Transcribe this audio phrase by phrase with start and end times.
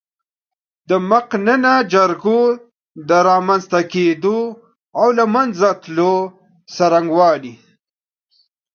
[0.89, 2.41] د مقننه جرګو
[3.09, 4.39] د رامنځ ته کېدو
[4.99, 6.13] او له منځه تللو
[6.75, 7.55] څرنګوالی